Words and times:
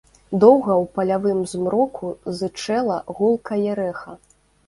Доўга 0.43 0.71
ў 0.75 0.85
палявым 0.95 1.43
змроку 1.51 2.09
зычэла 2.39 2.97
гулкае 3.19 3.71
рэха. 3.81 4.19